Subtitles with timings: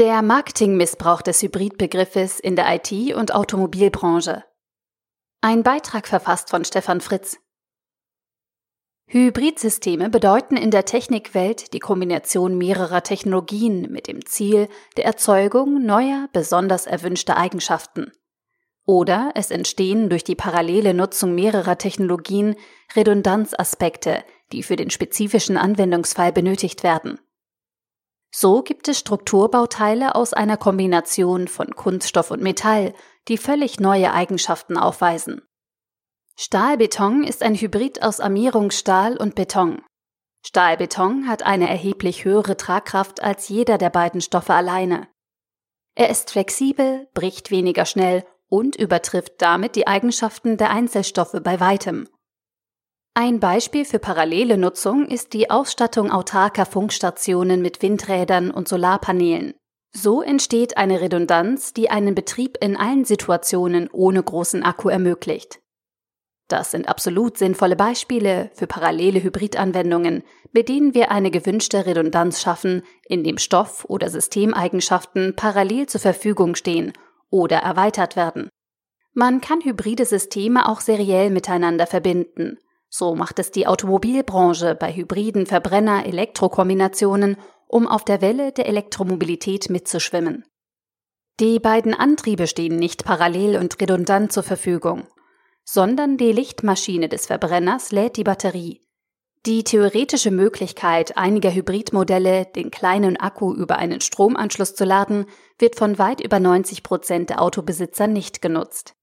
[0.00, 4.44] Der Marketingmissbrauch des Hybridbegriffes in der IT- und Automobilbranche.
[5.42, 7.36] Ein Beitrag verfasst von Stefan Fritz.
[9.04, 16.30] Hybridsysteme bedeuten in der Technikwelt die Kombination mehrerer Technologien mit dem Ziel der Erzeugung neuer,
[16.32, 18.10] besonders erwünschter Eigenschaften.
[18.86, 22.56] Oder es entstehen durch die parallele Nutzung mehrerer Technologien
[22.96, 27.20] Redundanzaspekte, die für den spezifischen Anwendungsfall benötigt werden.
[28.32, 32.94] So gibt es Strukturbauteile aus einer Kombination von Kunststoff und Metall,
[33.28, 35.42] die völlig neue Eigenschaften aufweisen.
[36.36, 39.82] Stahlbeton ist ein Hybrid aus Armierungsstahl und Beton.
[40.46, 45.08] Stahlbeton hat eine erheblich höhere Tragkraft als jeder der beiden Stoffe alleine.
[45.94, 52.08] Er ist flexibel, bricht weniger schnell und übertrifft damit die Eigenschaften der Einzelstoffe bei weitem.
[53.22, 59.52] Ein Beispiel für parallele Nutzung ist die Ausstattung autarker Funkstationen mit Windrädern und Solarpanelen.
[59.92, 65.60] So entsteht eine Redundanz, die einen Betrieb in allen Situationen ohne großen Akku ermöglicht.
[66.48, 72.84] Das sind absolut sinnvolle Beispiele für parallele Hybridanwendungen, mit denen wir eine gewünschte Redundanz schaffen,
[73.06, 76.94] indem Stoff- oder Systemeigenschaften parallel zur Verfügung stehen
[77.28, 78.48] oder erweitert werden.
[79.12, 82.56] Man kann hybride Systeme auch seriell miteinander verbinden.
[82.90, 87.36] So macht es die Automobilbranche bei hybriden Verbrenner-Elektro-Kombinationen,
[87.68, 90.44] um auf der Welle der Elektromobilität mitzuschwimmen.
[91.38, 95.06] Die beiden Antriebe stehen nicht parallel und redundant zur Verfügung,
[95.64, 98.82] sondern die Lichtmaschine des Verbrenners lädt die Batterie.
[99.46, 105.24] Die theoretische Möglichkeit einiger Hybridmodelle, den kleinen Akku über einen Stromanschluss zu laden,
[105.58, 108.96] wird von weit über 90 Prozent der Autobesitzer nicht genutzt.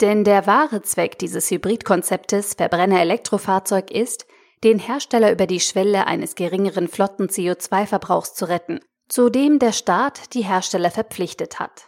[0.00, 4.26] Denn der wahre Zweck dieses Hybridkonzeptes Verbrenner-Elektrofahrzeug ist,
[4.64, 10.42] den Hersteller über die Schwelle eines geringeren Flotten-CO2-Verbrauchs zu retten, zu dem der Staat die
[10.42, 11.86] Hersteller verpflichtet hat.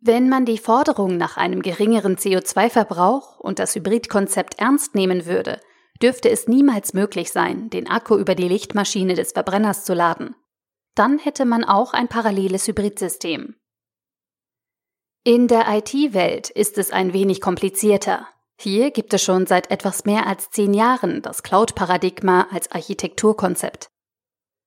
[0.00, 5.60] Wenn man die Forderung nach einem geringeren CO2-Verbrauch und das Hybridkonzept ernst nehmen würde,
[6.02, 10.34] dürfte es niemals möglich sein, den Akku über die Lichtmaschine des Verbrenners zu laden.
[10.94, 13.56] Dann hätte man auch ein paralleles Hybridsystem.
[15.26, 18.28] In der IT-Welt ist es ein wenig komplizierter.
[18.60, 23.88] Hier gibt es schon seit etwas mehr als zehn Jahren das Cloud-Paradigma als Architekturkonzept.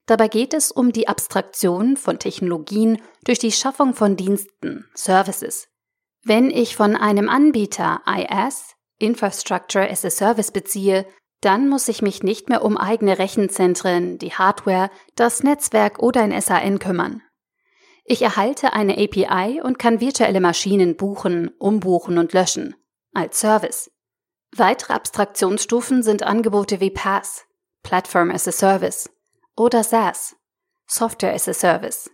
[0.06, 5.70] Dabei geht es um die Abstraktion von Technologien durch die Schaffung von Diensten, Services.
[6.26, 11.06] Wenn ich von einem Anbieter IS, Infrastructure as a Service beziehe,
[11.40, 16.42] dann muss ich mich nicht mehr um eigene Rechenzentren, die Hardware, das Netzwerk oder ein
[16.42, 17.22] SAN kümmern.
[18.12, 22.74] Ich erhalte eine API und kann virtuelle Maschinen buchen, umbuchen und löschen.
[23.14, 23.92] Als Service.
[24.52, 27.46] Weitere Abstraktionsstufen sind Angebote wie PaaS,
[27.84, 29.12] Platform as a Service,
[29.56, 30.36] oder SaaS,
[30.88, 32.10] Software as a Service.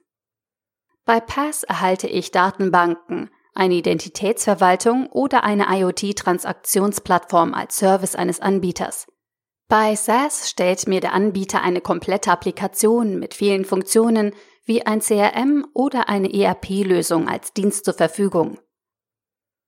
[1.06, 9.08] Bei PaaS erhalte ich Datenbanken, eine Identitätsverwaltung oder eine IoT-Transaktionsplattform als Service eines Anbieters.
[9.70, 14.34] Bei SaaS stellt mir der Anbieter eine komplette Applikation mit vielen Funktionen
[14.66, 18.60] wie ein CRM oder eine ERP-Lösung als Dienst zur Verfügung.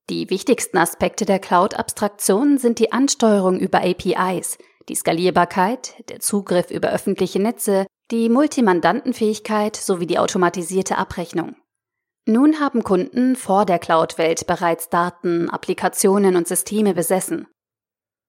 [0.09, 4.57] Die wichtigsten Aspekte der Cloud-Abstraktion sind die Ansteuerung über APIs,
[4.89, 11.57] die Skalierbarkeit, der Zugriff über öffentliche Netze, die Multimandantenfähigkeit sowie die automatisierte Abrechnung.
[12.25, 17.47] Nun haben Kunden vor der Cloud-Welt bereits Daten, Applikationen und Systeme besessen.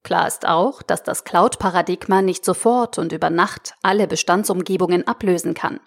[0.04, 5.80] Klar ist auch, dass das Cloud-Paradigma nicht sofort und über Nacht alle Bestandsumgebungen ablösen kann.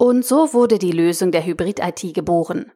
[0.00, 2.72] Und so wurde die Lösung der Hybrid-IT geboren.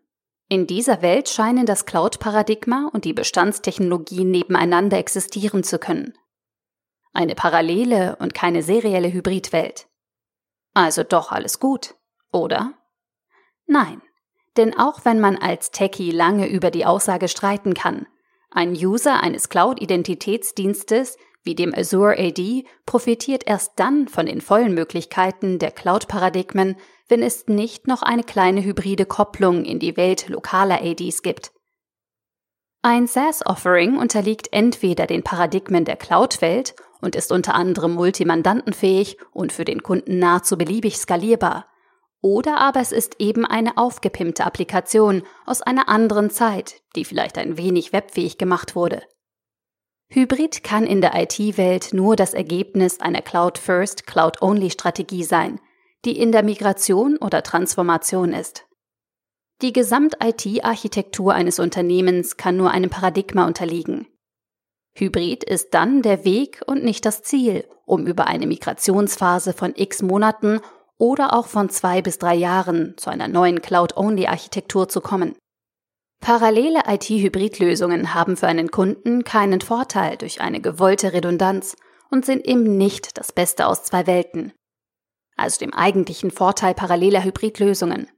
[0.51, 6.13] In dieser Welt scheinen das Cloud-Paradigma und die Bestandstechnologien nebeneinander existieren zu können.
[7.15, 9.87] Eine parallele und keine serielle Hybridwelt.
[10.75, 11.95] Also doch alles gut,
[12.31, 12.75] oder?
[13.65, 14.03] Nein,
[14.59, 18.07] denn auch wenn man als Techie lange über die Aussage streiten kann,
[18.51, 25.59] ein User eines Cloud-Identitätsdienstes wie dem Azure AD profitiert erst dann von den vollen Möglichkeiten
[25.59, 26.77] der Cloud-Paradigmen,
[27.09, 31.53] wenn es nicht noch eine kleine hybride Kopplung in die Welt lokaler ADs gibt.
[32.83, 39.65] Ein SaaS-Offering unterliegt entweder den Paradigmen der Cloud-Welt und ist unter anderem multimandantenfähig und für
[39.65, 41.67] den Kunden nahezu beliebig skalierbar,
[42.25, 47.59] oder aber es ist eben eine aufgepimpte Applikation aus einer anderen Zeit, die vielleicht ein
[47.59, 49.03] wenig webfähig gemacht wurde.
[50.09, 55.61] Hybrid kann in der IT-Welt nur das Ergebnis einer Cloud-First, Cloud-Only-Strategie sein,
[56.05, 58.67] die in der Migration oder Transformation ist.
[59.63, 64.07] Die Gesamt-IT-Architektur eines Unternehmens kann nur einem Paradigma unterliegen.
[64.97, 70.03] Hybrid ist dann der Weg und nicht das Ziel, um über eine Migrationsphase von x
[70.03, 70.61] Monaten
[70.99, 75.35] oder auch von zwei bis drei Jahren zu einer neuen Cloud-Only-Architektur zu kommen.
[76.25, 81.77] Parallele IT-Hybridlösungen haben für einen Kunden keinen Vorteil durch eine gewollte Redundanz
[82.11, 84.55] und sind eben nicht das Beste aus zwei Welten.
[85.37, 88.09] Also dem eigentlichen Vorteil paralleler Hybridlösungen.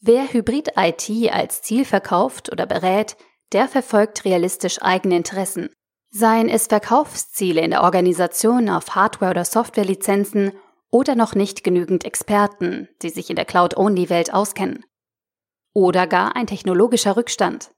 [0.00, 3.16] Wer Hybrid-IT als Ziel verkauft oder berät,
[3.52, 5.70] der verfolgt realistisch eigene Interessen.
[6.10, 10.52] Seien es Verkaufsziele in der Organisation auf Hardware- oder Softwarelizenzen
[10.90, 14.84] oder noch nicht genügend Experten, die sich in der Cloud-Only-Welt auskennen.
[15.72, 17.72] Oder gar ein technologischer Rückstand.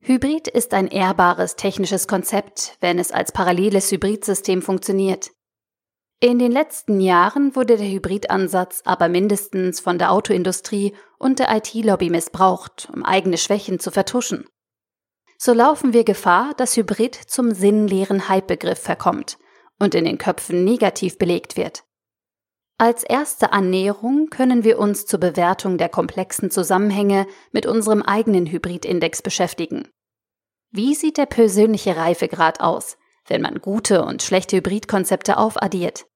[0.00, 5.30] Hybrid ist ein ehrbares technisches Konzept, wenn es als paralleles Hybridsystem funktioniert.
[6.18, 12.10] In den letzten Jahren wurde der Hybridansatz aber mindestens von der Autoindustrie und der IT-Lobby
[12.10, 14.44] missbraucht, um eigene Schwächen zu vertuschen.
[15.38, 19.38] So laufen wir Gefahr, dass Hybrid zum sinnleeren Hypebegriff verkommt
[19.80, 21.84] und in den Köpfen negativ belegt wird.
[22.78, 29.22] Als erste Annäherung können wir uns zur Bewertung der komplexen Zusammenhänge mit unserem eigenen Hybridindex
[29.22, 29.88] beschäftigen.
[30.70, 32.96] Wie sieht der persönliche Reifegrad aus,
[33.26, 36.06] wenn man gute und schlechte Hybridkonzepte aufaddiert?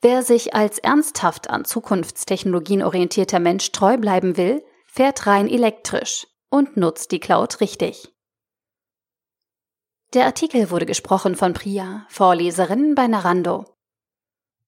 [0.00, 6.76] Wer sich als ernsthaft an Zukunftstechnologien orientierter Mensch treu bleiben will, fährt rein elektrisch und
[6.76, 8.14] nutzt die Cloud richtig.
[10.14, 13.73] Der Artikel wurde gesprochen von Priya, Vorleserin bei Narando.